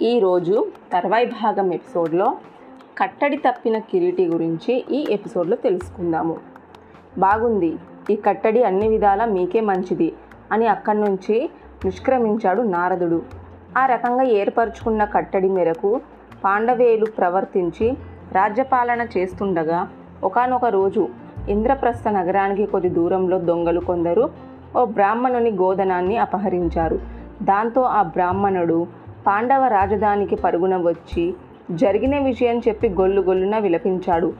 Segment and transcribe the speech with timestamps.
[0.00, 2.36] ఈరోజు తర్వాయి భాగం ఎపిసోడ్లో
[2.98, 6.36] కట్టడి తప్పిన కిరీటి గురించి ఈ ఎపిసోడ్లో తెలుసుకుందాము.
[7.18, 7.76] బాగుంది
[8.10, 10.12] ఈ కట్టడి అన్ని విధాలా మీకే మంచిది
[10.52, 11.50] అని అక్కడి నుంచి
[11.84, 13.22] నిష్క్రమించాడు నారదుడు.
[13.78, 16.00] ఆ రకంగా ఏర్పరచుకున్న కట్టడి మేరకు
[16.44, 17.96] పాండవేయులు ప్రవర్తించి
[18.32, 19.88] రాజ్యపాలన చేస్తుండగా
[20.24, 21.08] ఒకానొక రోజు
[21.48, 24.30] ఇంద్రప్రస్థ నగరానికి కొద్ది దూరంలో దొంగలు కొందరు
[24.76, 27.00] ఓ బ్రాహ్మణుని గోధనాన్ని అపహరించారు.
[27.42, 28.86] దాంతో ఆ బ్రాహ్మణుడు
[29.26, 31.34] పాండవ రాజధానికి పరుగున వచ్చి
[31.70, 34.32] జరిగిన విషయం చెప్పి గొల్లు గొల్లున విలపించాడు.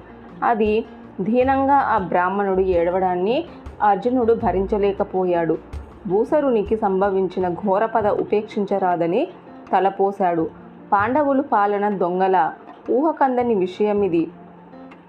[0.42, 0.84] అది
[1.22, 3.44] ధీనంగా ఆ బ్రాహ్మణుడు ఏడవడాన్ని
[3.82, 5.58] అర్జునుడు భరించలేకపోయాడు.
[6.06, 9.28] భూసరునికి సంభవించిన ఘోరపద ఉపేక్షించరాదని
[9.72, 10.50] తలపోశాడు.
[10.92, 12.52] పాండవులు పాలన దొంగల
[12.90, 14.28] ఊహకందని విషయం ఇది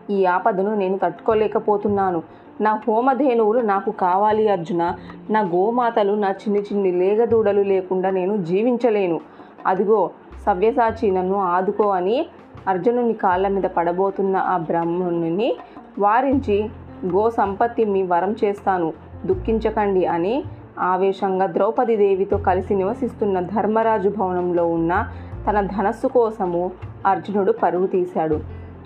[0.09, 2.23] ఈ ఆపదను నేను తట్టుకోలేకపోతున్నాను.
[2.61, 4.95] నా హోమధేనువులు నాకు కావాలి అర్జున.
[5.29, 9.19] నా గోమాతలు నా చిన్ని చిన్ని లేగదూడలు లేకుండా నేను జీవించలేను.
[9.67, 10.09] అదిగో
[10.45, 12.25] సవ్యసాచి నన్ను ఆదుకో అని
[12.67, 15.57] అర్జునుని కాళ్ళ మీద పడబోతున్న ఆ బ్రాహ్మణుని
[15.99, 16.69] వారించి
[17.05, 18.93] గో సంపత్తి మీ వరం చేస్తాను
[19.25, 20.43] దుఃఖించకండి అని
[20.79, 25.07] ఆవేశంగా ద్రౌపది దేవితో కలిసి నివసిస్తున్న ధర్మరాజు భవనంలో ఉన్న
[25.49, 26.71] తన ధనస్సు కోసము
[27.05, 28.39] అర్జునుడు పరుగు తీశాడు.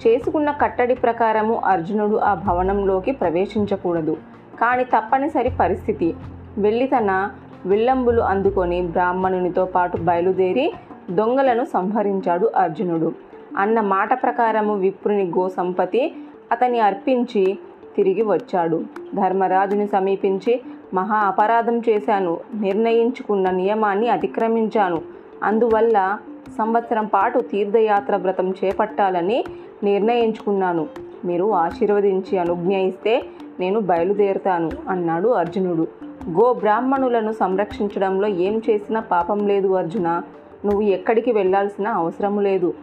[0.07, 4.17] చేసుకున్న కట్టడి ప్రకారము అర్జునుడు ఆ భవనంలోకి ప్రవేశించకూడదు.
[4.61, 6.13] కానీ తప్పనిసరి పరిస్థితి
[6.57, 7.29] వెళ్ళి తన
[7.67, 10.73] విల్లంబులు అందుకొని బ్రాహ్మణునితో పాటు బయలుదేరి
[11.11, 13.11] దొంగలను సంహరించాడు అర్జునుడు.
[13.57, 16.15] అన్న మాట ప్రకారము విప్రుని గోసంపతి
[16.51, 17.57] అతని అర్పించి
[17.95, 18.83] తిరిగి వచ్చాడు.
[19.15, 20.61] ధర్మరాజుని సమీపించి
[20.93, 22.37] మహా అపరాధం చేశాను.
[22.61, 25.01] నిర్ణయించుకున్న నియమాన్ని అతిక్రమించాను.
[25.43, 26.17] అందువల్ల
[26.57, 29.45] సంవత్సరం పాటు తీర్థయాత్ర వ్రతం చేపట్టాలని
[29.83, 30.87] నిర్ణయించుకున్నాను.
[31.25, 33.23] మీరు ఆశీర్వదించి అనుజ్ఞ ఇస్తే
[33.59, 36.06] నేను బయలుదేరుతాను అన్నాడు అర్జునుడు.
[36.29, 40.21] గో బ్రాహ్మణులను సంరక్షించడంలో ఏం చేసినా పాపం లేదు అర్జున.
[40.65, 42.73] నువ్వు ఎక్కడికి వెళ్ళాల్సిన అవసరం లేదు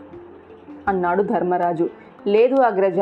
[0.89, 1.89] అన్నాడు ధర్మరాజు.
[2.27, 3.01] లేదు అగ్రజ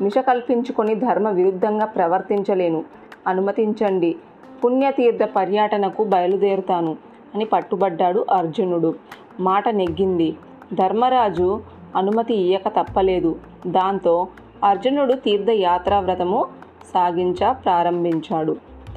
[0.00, 2.84] మిషకల్పించుకొని ధర్మ విరుద్ధంగా ప్రవర్తించలేను.
[3.26, 4.16] అనుమతించండి.
[4.64, 6.96] పుణ్యతీర్థ పర్యటనకు బయలుదేరుతాను
[7.34, 8.94] అని పట్టుబడ్డాడు అర్జునుడు.
[9.40, 10.36] మాట నెగ్గింది.
[10.74, 11.60] ధర్మరాజు
[11.96, 13.36] అనుమతి ఇయ్యక తప్పలేదు.
[13.66, 14.28] దాంతో
[14.64, 16.46] అర్జునుడు తీర్థయాత్రా వ్రతము
[16.94, 18.56] సాగించ ప్రారంభించాడు.